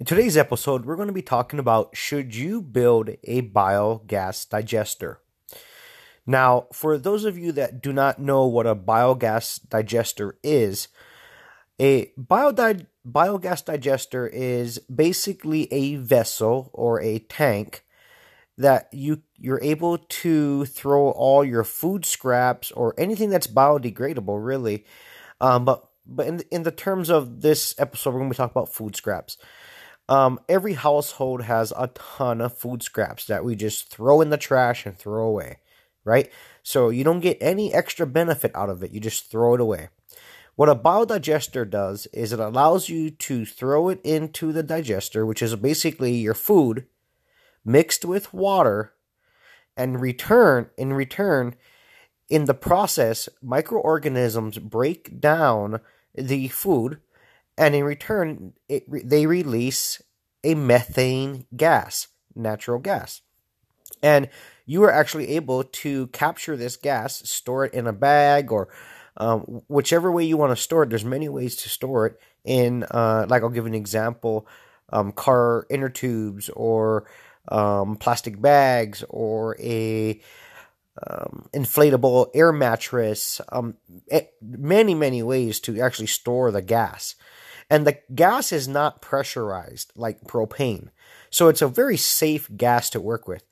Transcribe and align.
In 0.00 0.06
today's 0.06 0.36
episode, 0.36 0.84
we're 0.84 0.94
going 0.94 1.08
to 1.08 1.12
be 1.12 1.22
talking 1.22 1.58
about 1.58 1.96
should 1.96 2.32
you 2.32 2.62
build 2.62 3.10
a 3.24 3.42
biogas 3.42 4.48
digester? 4.48 5.20
Now, 6.24 6.68
for 6.72 6.96
those 6.96 7.24
of 7.24 7.36
you 7.36 7.50
that 7.52 7.82
do 7.82 7.92
not 7.92 8.20
know 8.20 8.46
what 8.46 8.64
a 8.64 8.76
biogas 8.76 9.58
digester 9.68 10.38
is, 10.44 10.86
a 11.80 12.12
biodi- 12.16 12.86
biogas 13.04 13.64
digester 13.64 14.28
is 14.28 14.78
basically 14.78 15.66
a 15.72 15.96
vessel 15.96 16.70
or 16.72 17.02
a 17.02 17.18
tank 17.18 17.84
that 18.56 18.88
you 18.92 19.22
you're 19.36 19.62
able 19.64 19.98
to 19.98 20.64
throw 20.66 21.10
all 21.10 21.44
your 21.44 21.64
food 21.64 22.04
scraps 22.04 22.70
or 22.70 22.94
anything 22.98 23.30
that's 23.30 23.48
biodegradable, 23.48 24.44
really. 24.46 24.84
Um, 25.40 25.64
but 25.64 25.88
but 26.06 26.28
in 26.28 26.42
in 26.52 26.62
the 26.62 26.70
terms 26.70 27.10
of 27.10 27.40
this 27.40 27.74
episode, 27.78 28.14
we're 28.14 28.20
going 28.20 28.30
to 28.30 28.36
talking 28.36 28.52
about 28.52 28.72
food 28.72 28.94
scraps. 28.94 29.38
Um, 30.08 30.40
every 30.48 30.72
household 30.72 31.42
has 31.42 31.72
a 31.76 31.88
ton 31.88 32.40
of 32.40 32.56
food 32.56 32.82
scraps 32.82 33.26
that 33.26 33.44
we 33.44 33.54
just 33.54 33.90
throw 33.90 34.20
in 34.20 34.30
the 34.30 34.38
trash 34.38 34.86
and 34.86 34.96
throw 34.96 35.26
away, 35.26 35.58
right? 36.04 36.30
So 36.62 36.88
you 36.88 37.04
don't 37.04 37.20
get 37.20 37.36
any 37.40 37.74
extra 37.74 38.06
benefit 38.06 38.52
out 38.54 38.70
of 38.70 38.82
it. 38.82 38.92
You 38.92 39.00
just 39.00 39.30
throw 39.30 39.54
it 39.54 39.60
away. 39.60 39.88
What 40.56 40.70
a 40.70 40.74
biodigester 40.74 41.68
does 41.68 42.06
is 42.06 42.32
it 42.32 42.40
allows 42.40 42.88
you 42.88 43.10
to 43.10 43.44
throw 43.44 43.90
it 43.90 44.00
into 44.02 44.50
the 44.50 44.62
digester, 44.62 45.26
which 45.26 45.42
is 45.42 45.54
basically 45.56 46.14
your 46.14 46.34
food 46.34 46.86
mixed 47.64 48.04
with 48.04 48.32
water, 48.32 48.94
and 49.76 50.00
return 50.00 50.70
in 50.76 50.92
return, 50.92 51.54
in 52.28 52.46
the 52.46 52.54
process, 52.54 53.28
microorganisms 53.40 54.58
break 54.58 55.20
down 55.20 55.80
the 56.14 56.48
food 56.48 56.98
and 57.58 57.74
in 57.74 57.84
return, 57.84 58.52
it, 58.68 58.84
they 59.08 59.26
release 59.26 60.00
a 60.44 60.54
methane 60.54 61.46
gas, 61.56 62.08
natural 62.34 62.78
gas. 62.78 63.22
And 64.02 64.28
you 64.66 64.84
are 64.84 64.92
actually 64.92 65.30
able 65.30 65.64
to 65.64 66.08
capture 66.08 66.56
this 66.56 66.76
gas, 66.76 67.28
store 67.28 67.64
it 67.64 67.74
in 67.74 67.86
a 67.86 67.92
bag, 67.92 68.52
or 68.52 68.68
um, 69.16 69.62
whichever 69.66 70.12
way 70.12 70.24
you 70.24 70.36
want 70.36 70.56
to 70.56 70.62
store 70.62 70.84
it. 70.84 70.90
There's 70.90 71.04
many 71.04 71.28
ways 71.28 71.56
to 71.56 71.68
store 71.68 72.06
it. 72.06 72.20
In 72.44 72.84
uh, 72.90 73.26
like, 73.28 73.42
I'll 73.42 73.48
give 73.48 73.66
an 73.66 73.74
example: 73.74 74.46
um, 74.90 75.12
car 75.12 75.66
inner 75.68 75.88
tubes, 75.88 76.48
or 76.50 77.10
um, 77.48 77.96
plastic 77.96 78.40
bags, 78.40 79.04
or 79.08 79.56
a 79.60 80.20
um, 81.06 81.48
inflatable 81.52 82.30
air 82.34 82.52
mattress. 82.52 83.40
Um, 83.50 83.76
many, 84.40 84.94
many 84.94 85.22
ways 85.22 85.60
to 85.60 85.80
actually 85.80 86.06
store 86.06 86.50
the 86.50 86.62
gas. 86.62 87.14
And 87.70 87.86
the 87.86 87.98
gas 88.14 88.52
is 88.52 88.66
not 88.66 89.02
pressurized 89.02 89.92
like 89.94 90.22
propane. 90.22 90.88
So 91.30 91.48
it's 91.48 91.62
a 91.62 91.68
very 91.68 91.96
safe 91.96 92.48
gas 92.56 92.88
to 92.90 93.00
work 93.00 93.28
with. 93.28 93.44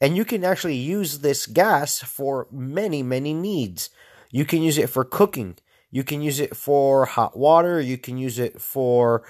And 0.00 0.16
you 0.16 0.24
can 0.24 0.44
actually 0.44 0.76
use 0.76 1.20
this 1.20 1.46
gas 1.46 2.00
for 2.00 2.46
many, 2.50 3.02
many 3.02 3.32
needs. 3.32 3.90
You 4.30 4.44
can 4.44 4.62
use 4.62 4.78
it 4.78 4.90
for 4.90 5.04
cooking. 5.04 5.56
You 5.90 6.04
can 6.04 6.20
use 6.20 6.40
it 6.40 6.56
for 6.56 7.06
hot 7.06 7.36
water. 7.36 7.80
You 7.80 7.98
can 7.98 8.18
use 8.18 8.38
it 8.38 8.60
for, 8.60 9.24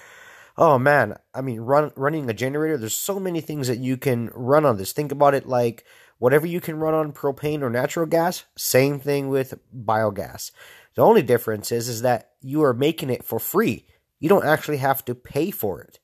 oh 0.57 0.79
man, 0.79 1.19
I 1.35 1.41
mean, 1.41 1.61
run, 1.61 1.93
running 1.97 2.29
a 2.29 2.35
generator. 2.35 2.77
There's 2.77 2.97
so 2.97 3.21
many 3.21 3.41
things 3.41 3.69
that 3.69 3.79
you 3.79 3.97
can 3.97 4.31
run 4.35 4.65
on 4.65 4.77
this. 4.77 4.93
Think 4.93 5.13
about 5.13 5.35
it 5.35 5.47
like 5.47 5.85
whatever 6.19 6.47
you 6.47 6.61
can 6.61 6.77
run 6.77 6.95
on 6.95 7.13
propane 7.13 7.63
or 7.63 7.71
natural 7.71 8.07
gas, 8.07 8.45
same 8.57 8.99
thing 8.99 9.29
with 9.29 9.55
biogas. 9.77 10.53
The 10.95 11.03
only 11.03 11.23
difference 11.23 11.71
is, 11.71 11.89
is 11.89 12.03
that 12.03 12.31
you 12.41 12.63
are 12.63 12.75
making 12.75 13.11
it 13.11 13.25
for 13.25 13.39
free. 13.39 13.87
You 14.25 14.31
don't 14.31 14.47
actually 14.47 14.79
have 14.79 15.05
to 15.05 15.15
pay 15.15 15.51
for 15.51 15.83
it. 15.83 15.99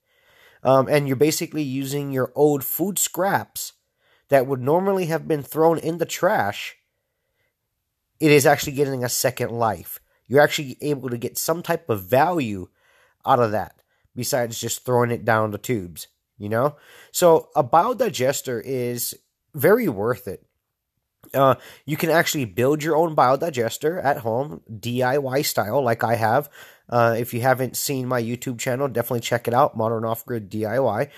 Um, 0.62 0.88
and 0.90 1.08
you're 1.08 1.16
basically 1.16 1.62
using 1.62 2.12
your 2.12 2.32
old 2.34 2.62
food 2.62 2.98
scraps 2.98 3.72
that 4.28 4.46
would 4.46 4.60
normally 4.60 5.06
have 5.06 5.26
been 5.26 5.42
thrown 5.42 5.78
in 5.78 5.96
the 5.96 6.04
trash. 6.04 6.76
It 8.20 8.30
is 8.30 8.44
actually 8.44 8.74
getting 8.74 9.02
a 9.02 9.08
second 9.08 9.52
life. 9.52 10.00
You're 10.26 10.42
actually 10.42 10.76
able 10.82 11.08
to 11.08 11.16
get 11.16 11.38
some 11.38 11.62
type 11.62 11.88
of 11.88 12.02
value 12.02 12.68
out 13.24 13.40
of 13.40 13.52
that 13.52 13.76
besides 14.14 14.60
just 14.60 14.84
throwing 14.84 15.10
it 15.10 15.24
down 15.24 15.50
the 15.50 15.56
tubes, 15.56 16.08
you 16.36 16.50
know? 16.50 16.76
So 17.12 17.48
a 17.56 17.64
biodigester 17.64 18.60
is 18.62 19.14
very 19.54 19.88
worth 19.88 20.28
it. 20.28 20.44
Uh, 21.32 21.54
you 21.86 21.96
can 21.96 22.10
actually 22.10 22.44
build 22.44 22.82
your 22.82 22.96
own 22.96 23.16
biodigester 23.16 24.04
at 24.04 24.18
home, 24.18 24.60
DIY 24.70 25.44
style, 25.46 25.82
like 25.82 26.04
I 26.04 26.16
have. 26.16 26.50
Uh, 26.90 27.14
if 27.16 27.32
you 27.32 27.40
haven't 27.40 27.76
seen 27.76 28.06
my 28.06 28.20
YouTube 28.20 28.58
channel, 28.58 28.88
definitely 28.88 29.20
check 29.20 29.48
it 29.48 29.54
out, 29.54 29.76
Modern 29.76 30.04
Off 30.04 30.26
Grid 30.26 30.50
DIY. 30.50 31.08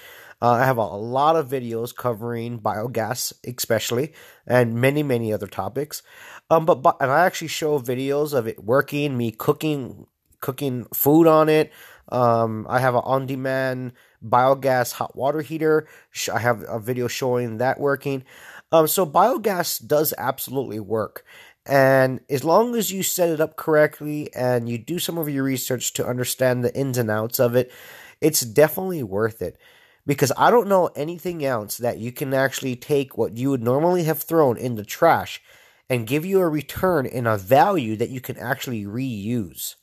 Uh, 0.43 0.51
I 0.51 0.65
have 0.65 0.77
a, 0.77 0.85
lot 0.85 1.37
of 1.37 1.49
videos 1.49 1.95
covering 1.95 2.59
biogas, 2.59 3.33
especially, 3.47 4.13
and 4.45 4.75
many, 4.75 5.03
many 5.05 5.33
other 5.33 5.47
topics. 5.47 6.03
Um, 6.51 6.67
but, 6.67 6.83
but 6.83 6.97
and 7.01 7.13
I 7.13 7.25
actually 7.27 7.49
show 7.49 7.79
videos 7.79 8.35
of 8.35 8.49
it 8.49 8.63
working, 8.63 9.17
me 9.17 9.31
cooking, 9.31 10.07
cooking 10.41 10.87
food 10.93 11.29
on 11.29 11.49
it. 11.49 11.73
Um, 12.09 12.67
I 12.69 12.81
have 12.81 12.97
an 12.97 13.03
on-demand 13.05 13.93
biogas 14.23 14.93
hot 14.93 15.17
water 15.17 15.43
heater. 15.43 15.87
I 16.33 16.41
have 16.41 16.65
a 16.69 16.81
video 16.81 17.07
showing 17.07 17.59
that 17.59 17.79
working. 17.79 18.25
Um, 18.73 18.89
so 18.89 19.07
biogas 19.07 19.87
does 19.87 20.13
absolutely 20.19 20.81
work. 20.81 21.25
And 21.65 22.21
as 22.29 22.43
long 22.43 22.75
as 22.75 22.91
you 22.91 23.03
set 23.03 23.29
it 23.29 23.41
up 23.41 23.57
correctly 23.57 24.33
and 24.35 24.69
you 24.69 24.79
do 24.79 24.99
some 24.99 25.17
of 25.17 25.29
your 25.29 25.45
research 25.45 25.93
to 25.95 26.07
understand 26.07 26.65
the 26.65 26.75
ins 26.77 26.99
and 26.99 27.11
outs 27.11 27.39
of 27.39 27.55
it, 27.55 27.71
it's 28.21 28.41
definitely 28.41 29.03
worth 29.03 29.41
it. 29.41 29.57
Because 30.05 30.33
I 30.37 30.51
don't 30.51 30.69
know 30.69 30.91
anything 30.97 31.45
else 31.45 31.79
that 31.79 31.99
you 31.99 32.11
can 32.11 32.35
actually 32.35 32.75
take 32.75 33.17
what 33.17 33.37
you 33.37 33.51
would 33.51 33.63
normally 33.63 34.03
have 34.05 34.21
thrown 34.21 34.57
in 34.57 34.75
the 34.75 34.85
trash 34.85 35.41
and 35.89 36.07
give 36.07 36.25
you 36.25 36.41
a 36.41 36.49
return 36.49 37.07
in 37.07 37.27
a 37.27 37.37
value 37.37 37.95
that 37.97 38.11
you 38.11 38.21
can 38.21 38.37
actually 38.39 38.85
reuse. 38.85 39.77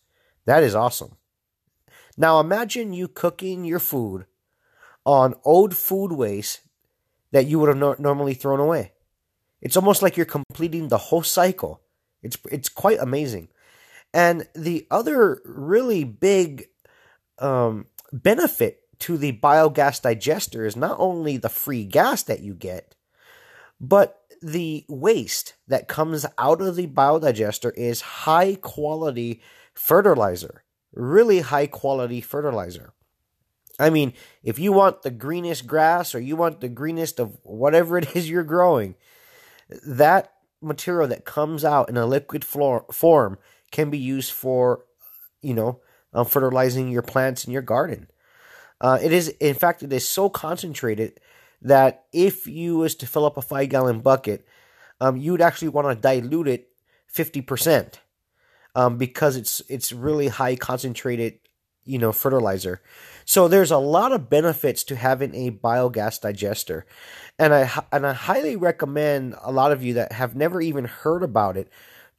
That 0.45 0.63
is 0.63 0.75
awesome. 0.75 1.15
Now 2.17 2.41
imagine 2.41 2.91
you 2.91 3.07
cooking 3.07 3.63
your 3.63 3.79
food 3.79 4.25
on 5.05 5.35
old 5.45 5.73
food 5.73 6.11
waste 6.11 6.59
that 7.31 7.45
you 7.45 7.59
would 7.59 7.69
have 7.69 7.77
no- 7.77 7.95
normally 7.97 8.33
thrown 8.33 8.59
away. 8.59 8.91
It's 9.61 9.77
almost 9.77 10.01
like 10.01 10.17
you're 10.17 10.25
completing 10.25 10.87
the 10.87 10.97
whole 10.97 11.23
cycle. 11.23 11.81
It's 12.21 12.37
it's 12.51 12.69
quite 12.69 12.99
amazing. 12.99 13.49
And 14.13 14.47
the 14.55 14.87
other 14.89 15.41
really 15.45 16.03
big 16.03 16.67
um, 17.37 17.85
benefit 18.11 18.81
to 18.99 19.17
the 19.17 19.33
biogas 19.33 20.01
digester 20.01 20.65
is 20.65 20.75
not 20.75 20.97
only 20.99 21.37
the 21.37 21.49
free 21.49 21.85
gas 21.85 22.23
that 22.23 22.41
you 22.41 22.53
get, 22.53 22.95
but 23.79 24.19
the 24.41 24.85
waste 24.87 25.55
that 25.67 25.87
comes 25.87 26.25
out 26.37 26.61
of 26.61 26.75
the 26.75 26.87
biodigester 26.87 27.71
is 27.75 28.01
high 28.01 28.55
quality 28.55 29.41
fertilizer. 29.73 30.63
Really 30.93 31.41
high 31.41 31.67
quality 31.67 32.21
fertilizer. 32.21 32.93
I 33.79 33.89
mean, 33.89 34.13
if 34.43 34.59
you 34.59 34.73
want 34.73 35.03
the 35.03 35.11
greenest 35.11 35.67
grass 35.67 36.13
or 36.13 36.19
you 36.19 36.35
want 36.35 36.59
the 36.59 36.67
greenest 36.67 37.19
of 37.19 37.37
whatever 37.43 37.97
it 37.99 38.15
is 38.15 38.29
you're 38.29 38.43
growing, 38.43 38.95
that 39.85 40.33
material 40.61 41.07
that 41.07 41.25
comes 41.25 41.63
out 41.63 41.89
in 41.89 41.97
a 41.97 42.05
liquid 42.05 42.43
form 42.43 43.37
can 43.71 43.89
be 43.89 43.97
used 43.97 44.31
for, 44.31 44.83
you 45.41 45.53
know, 45.53 45.79
um, 46.13 46.25
fertilizing 46.25 46.89
your 46.89 47.01
plants 47.01 47.45
in 47.45 47.53
your 47.53 47.61
garden. 47.61 48.07
Uh, 48.81 48.97
it 49.01 49.13
is, 49.13 49.29
in 49.39 49.53
fact, 49.53 49.83
it 49.83 49.93
is 49.93 50.07
so 50.07 50.29
concentrated 50.29 51.19
that 51.61 52.05
if 52.13 52.47
you 52.47 52.77
was 52.77 52.95
to 52.95 53.05
fill 53.05 53.25
up 53.25 53.37
a 53.37 53.41
five 53.41 53.69
gallon 53.69 53.99
bucket, 53.99 54.45
um, 55.01 55.17
you 55.17 55.31
would 55.31 55.41
actually 55.41 55.67
want 55.67 55.87
to 55.87 55.95
dilute 55.95 56.47
it 56.47 56.69
fifty 57.05 57.41
percent, 57.41 57.99
um, 58.75 58.97
because 58.97 59.35
it's 59.35 59.61
it's 59.69 59.91
really 59.91 60.29
high 60.29 60.55
concentrated, 60.55 61.39
you 61.89 61.97
know, 61.97 62.11
fertilizer. 62.11 62.81
So 63.25 63.47
there's 63.47 63.71
a 63.71 63.77
lot 63.77 64.11
of 64.11 64.29
benefits 64.29 64.83
to 64.85 64.95
having 64.95 65.33
a 65.35 65.51
biogas 65.51 66.21
digester. 66.21 66.85
And 67.37 67.53
I 67.53 67.83
and 67.91 68.05
I 68.05 68.13
highly 68.13 68.55
recommend 68.55 69.35
a 69.41 69.51
lot 69.51 69.71
of 69.71 69.83
you 69.83 69.93
that 69.95 70.13
have 70.13 70.35
never 70.35 70.61
even 70.61 70.85
heard 70.85 71.23
about 71.23 71.57
it 71.57 71.69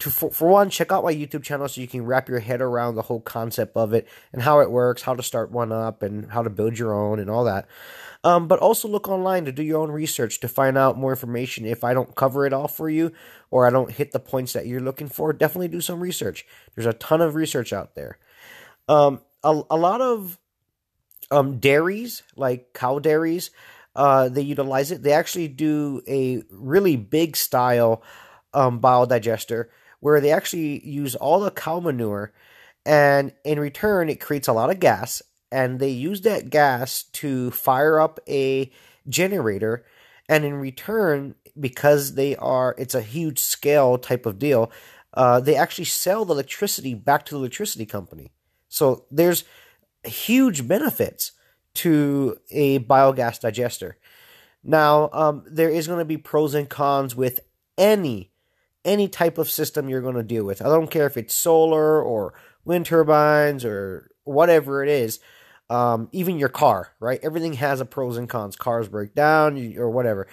to 0.00 0.10
for, 0.10 0.30
for 0.30 0.48
one, 0.48 0.70
check 0.70 0.90
out 0.90 1.04
my 1.04 1.14
YouTube 1.14 1.42
channel 1.42 1.68
so 1.68 1.80
you 1.80 1.86
can 1.86 2.04
wrap 2.04 2.28
your 2.28 2.40
head 2.40 2.60
around 2.60 2.94
the 2.94 3.02
whole 3.02 3.20
concept 3.20 3.76
of 3.76 3.92
it 3.92 4.08
and 4.32 4.42
how 4.42 4.60
it 4.60 4.70
works, 4.70 5.02
how 5.02 5.14
to 5.14 5.22
start 5.22 5.50
one 5.50 5.72
up, 5.72 6.02
and 6.02 6.32
how 6.32 6.42
to 6.42 6.50
build 6.50 6.78
your 6.78 6.94
own 6.94 7.20
and 7.20 7.30
all 7.30 7.44
that. 7.44 7.66
Um, 8.22 8.48
but 8.48 8.58
also 8.58 8.88
look 8.88 9.08
online 9.08 9.46
to 9.46 9.52
do 9.52 9.62
your 9.62 9.80
own 9.80 9.90
research 9.90 10.40
to 10.40 10.48
find 10.48 10.76
out 10.76 10.98
more 10.98 11.12
information. 11.12 11.64
If 11.64 11.84
I 11.84 11.94
don't 11.94 12.14
cover 12.14 12.44
it 12.44 12.52
all 12.52 12.68
for 12.68 12.90
you 12.90 13.12
or 13.50 13.66
I 13.66 13.70
don't 13.70 13.92
hit 13.92 14.12
the 14.12 14.20
points 14.20 14.52
that 14.52 14.66
you're 14.66 14.80
looking 14.80 15.08
for, 15.08 15.32
definitely 15.32 15.68
do 15.68 15.80
some 15.80 16.00
research. 16.00 16.46
There's 16.74 16.86
a 16.86 16.92
ton 16.92 17.20
of 17.20 17.34
research 17.34 17.72
out 17.72 17.94
there. 17.94 18.18
Um, 18.88 19.20
a, 19.42 19.62
a 19.70 19.76
lot 19.76 20.00
of 20.00 20.38
um, 21.30 21.58
dairies, 21.58 22.22
like 22.36 22.72
cow 22.72 22.98
dairies, 22.98 23.50
uh, 23.96 24.28
they 24.28 24.42
utilize 24.42 24.90
it. 24.90 25.02
They 25.02 25.12
actually 25.12 25.48
do 25.48 26.02
a 26.06 26.42
really 26.50 26.96
big 26.96 27.36
style 27.36 28.02
um, 28.54 28.80
biodigester 28.80 29.66
where 30.00 30.20
they 30.20 30.32
actually 30.32 30.86
use 30.86 31.14
all 31.14 31.40
the 31.40 31.50
cow 31.50 31.80
manure, 31.80 32.32
and 32.86 33.32
in 33.44 33.60
return, 33.60 34.08
it 34.08 34.20
creates 34.20 34.48
a 34.48 34.52
lot 34.52 34.70
of 34.70 34.80
gas, 34.80 35.22
and 35.52 35.78
they 35.78 35.90
use 35.90 36.22
that 36.22 36.48
gas 36.48 37.02
to 37.02 37.50
fire 37.50 38.00
up 38.00 38.18
a 38.26 38.70
generator, 39.08 39.84
and 40.28 40.44
in 40.44 40.54
return, 40.54 41.34
because 41.58 42.14
they 42.14 42.34
are, 42.36 42.74
it's 42.78 42.94
a 42.94 43.02
huge 43.02 43.38
scale 43.38 43.98
type 43.98 44.24
of 44.24 44.38
deal. 44.38 44.70
Uh, 45.12 45.40
they 45.40 45.56
actually 45.56 45.84
sell 45.84 46.24
the 46.24 46.32
electricity 46.32 46.94
back 46.94 47.26
to 47.26 47.34
the 47.34 47.40
electricity 47.40 47.84
company. 47.84 48.30
So 48.70 49.04
there's 49.10 49.44
huge 50.04 50.66
benefits 50.66 51.32
to 51.74 52.38
a 52.50 52.78
biogas 52.78 53.40
digester. 53.40 53.98
Now, 54.64 55.10
um, 55.12 55.44
there 55.46 55.68
is 55.68 55.86
going 55.86 55.98
to 55.98 56.04
be 56.06 56.16
pros 56.16 56.54
and 56.54 56.68
cons 56.68 57.14
with 57.14 57.40
any 57.76 58.30
any 58.82 59.08
type 59.08 59.36
of 59.36 59.50
system 59.50 59.90
you're 59.90 60.00
going 60.00 60.14
to 60.14 60.22
deal 60.22 60.44
with. 60.44 60.62
I 60.62 60.68
don't 60.68 60.90
care 60.90 61.06
if 61.06 61.18
it's 61.18 61.34
solar 61.34 62.02
or 62.02 62.32
wind 62.64 62.86
turbines 62.86 63.62
or 63.62 64.10
whatever 64.24 64.82
it 64.82 64.88
is. 64.88 65.20
Um, 65.68 66.08
even 66.12 66.38
your 66.38 66.48
car, 66.48 66.94
right? 66.98 67.20
Everything 67.22 67.52
has 67.54 67.80
a 67.80 67.84
pros 67.84 68.16
and 68.16 68.28
cons. 68.28 68.56
Cars 68.56 68.88
break 68.88 69.14
down 69.14 69.76
or 69.76 69.90
whatever. 69.90 70.26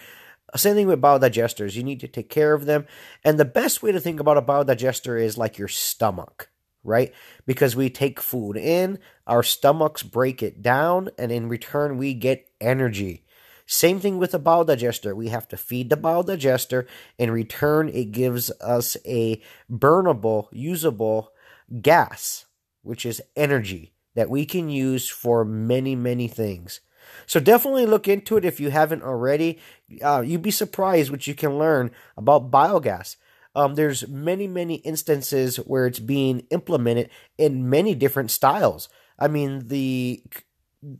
Same 0.56 0.76
thing 0.76 0.88
with 0.88 1.02
biodigesters. 1.02 1.76
You 1.76 1.84
need 1.84 2.00
to 2.00 2.08
take 2.08 2.30
care 2.30 2.54
of 2.54 2.66
them. 2.66 2.86
And 3.24 3.38
the 3.38 3.46
best 3.46 3.84
way 3.84 3.92
to 3.92 4.00
think 4.00 4.20
about 4.20 4.38
a 4.38 4.42
biodigester 4.42 5.22
is 5.22 5.38
like 5.38 5.58
your 5.58 5.68
stomach, 5.68 6.50
right? 6.84 7.14
Because 7.46 7.76
we 7.76 7.90
take 7.90 8.20
food 8.22 8.58
in, 8.58 9.00
our 9.26 9.44
stomachs 9.44 10.04
break 10.04 10.42
it 10.42 10.62
down, 10.62 11.10
and 11.18 11.32
in 11.32 11.50
return, 11.50 11.98
we 11.98 12.14
get 12.14 12.50
energy. 12.62 13.26
Same 13.66 14.00
thing 14.00 14.18
with 14.18 14.34
a 14.34 14.40
biodigester. 14.40 15.14
We 15.14 15.28
have 15.28 15.48
to 15.50 15.58
feed 15.58 15.90
the 15.90 15.98
biodigester. 15.98 16.88
In 17.18 17.32
return, 17.32 17.90
it 17.90 18.14
gives 18.14 18.50
us 18.62 18.96
a 19.06 19.42
burnable, 19.70 20.48
usable 20.52 21.34
gas, 21.82 22.46
which 22.82 23.06
is 23.06 23.22
energy 23.36 23.94
that 24.16 24.30
we 24.30 24.46
can 24.46 24.70
use 24.70 25.10
for 25.10 25.44
many, 25.44 25.96
many 25.96 26.30
things. 26.30 26.80
So 27.26 27.40
definitely 27.40 27.86
look 27.86 28.08
into 28.08 28.38
it 28.38 28.46
if 28.46 28.60
you 28.60 28.70
haven't 28.70 29.04
already. 29.04 29.60
Uh, 30.02 30.24
you'd 30.26 30.42
be 30.42 30.52
surprised 30.52 31.12
what 31.12 31.28
you 31.28 31.36
can 31.36 31.58
learn 31.58 31.92
about 32.16 32.50
biogas. 32.50 33.18
Um, 33.58 33.74
there's 33.74 34.08
many, 34.08 34.46
many 34.48 34.76
instances 34.76 35.58
where 35.58 35.88
it's 35.88 35.98
being 35.98 36.42
implemented 36.52 37.10
in 37.40 37.68
many 37.68 37.96
different 37.96 38.30
styles. 38.30 38.88
I 39.18 39.28
mean, 39.28 39.68
the 39.70 40.24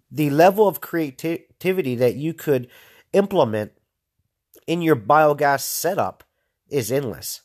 the 0.10 0.32
level 0.32 0.68
of 0.68 0.82
creativity 0.82 1.94
that 1.94 2.16
you 2.16 2.34
could 2.34 2.68
implement 3.14 3.74
in 4.66 4.82
your 4.82 4.96
biogas 4.96 5.60
setup 5.60 6.24
is 6.68 6.92
endless 6.92 7.42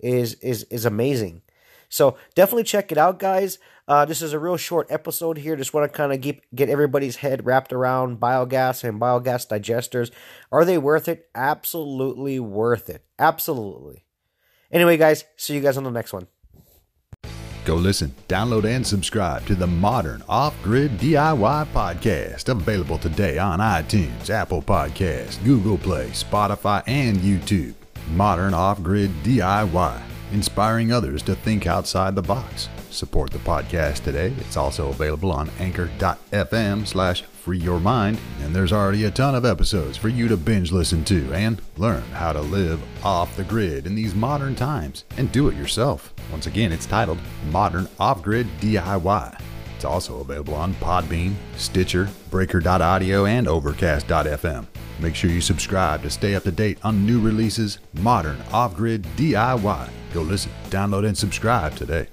is 0.00 0.34
is 0.34 0.64
is 0.64 0.84
amazing. 0.84 1.42
So 1.88 2.18
definitely 2.34 2.64
check 2.64 2.90
it 2.90 2.98
out 2.98 3.20
guys. 3.20 3.60
Uh, 3.86 4.04
this 4.06 4.20
is 4.20 4.32
a 4.32 4.40
real 4.40 4.56
short 4.56 4.88
episode 4.90 5.38
here. 5.38 5.54
Just 5.54 5.72
want 5.72 5.90
to 5.90 5.96
kind 5.96 6.12
of 6.12 6.20
get 6.20 6.42
get 6.52 6.68
everybody's 6.68 7.16
head 7.16 7.46
wrapped 7.46 7.72
around 7.72 8.18
biogas 8.18 8.82
and 8.82 9.00
biogas 9.00 9.46
digesters. 9.46 10.10
Are 10.50 10.64
they 10.64 10.78
worth 10.78 11.06
it? 11.06 11.28
Absolutely 11.32 12.40
worth 12.40 12.90
it. 12.90 13.04
Absolutely 13.20 14.04
anyway 14.70 14.96
guys 14.96 15.24
see 15.36 15.54
you 15.54 15.60
guys 15.60 15.76
on 15.76 15.84
the 15.84 15.90
next 15.90 16.12
one 16.12 16.26
Go 17.68 17.74
listen, 17.74 18.14
download, 18.28 18.64
and 18.64 18.86
subscribe 18.86 19.44
to 19.44 19.54
the 19.54 19.66
Modern 19.66 20.22
Off 20.26 20.54
Grid 20.62 20.92
DIY 20.92 21.66
podcast, 21.66 22.48
available 22.48 22.96
today 22.96 23.36
on 23.36 23.58
iTunes, 23.58 24.30
Apple 24.30 24.62
Podcasts, 24.62 25.44
Google 25.44 25.76
Play, 25.76 26.08
Spotify, 26.08 26.82
and 26.86 27.18
YouTube. 27.18 27.74
Modern 28.14 28.54
Off 28.54 28.82
Grid 28.82 29.10
DIY, 29.22 30.00
inspiring 30.32 30.92
others 30.92 31.22
to 31.22 31.34
think 31.34 31.66
outside 31.66 32.14
the 32.14 32.22
box. 32.22 32.68
Support 32.90 33.30
the 33.30 33.38
podcast 33.38 34.04
today. 34.04 34.32
It's 34.38 34.56
also 34.56 34.88
available 34.88 35.30
on 35.32 35.50
anchor.fm 35.58 36.86
slash 36.86 37.22
free 37.22 37.58
your 37.58 37.80
mind, 37.80 38.18
and 38.42 38.54
there's 38.54 38.72
already 38.72 39.04
a 39.04 39.10
ton 39.10 39.34
of 39.34 39.44
episodes 39.44 39.96
for 39.96 40.08
you 40.08 40.28
to 40.28 40.36
binge 40.36 40.72
listen 40.72 41.04
to 41.04 41.32
and 41.32 41.62
learn 41.76 42.02
how 42.12 42.32
to 42.32 42.40
live 42.40 42.80
off 43.04 43.36
the 43.36 43.44
grid 43.44 43.86
in 43.86 43.94
these 43.94 44.14
modern 44.14 44.54
times 44.54 45.04
and 45.16 45.32
do 45.32 45.48
it 45.48 45.56
yourself. 45.56 46.12
Once 46.30 46.46
again, 46.46 46.72
it's 46.72 46.86
titled 46.86 47.18
Modern 47.50 47.88
Off 47.98 48.22
Grid 48.22 48.46
DIY. 48.60 49.40
It's 49.76 49.84
also 49.84 50.20
available 50.20 50.54
on 50.54 50.74
Podbean, 50.74 51.34
Stitcher, 51.56 52.08
Breaker.audio, 52.30 53.26
and 53.26 53.46
Overcast.fm. 53.46 54.66
Make 55.00 55.14
sure 55.14 55.30
you 55.30 55.40
subscribe 55.40 56.02
to 56.02 56.10
stay 56.10 56.34
up 56.34 56.42
to 56.42 56.50
date 56.50 56.78
on 56.82 57.06
new 57.06 57.20
releases, 57.20 57.78
Modern 57.94 58.42
Off 58.52 58.74
Grid 58.74 59.04
DIY. 59.16 59.88
Go 60.12 60.22
listen, 60.22 60.50
download, 60.70 61.06
and 61.06 61.16
subscribe 61.16 61.74
today. 61.76 62.08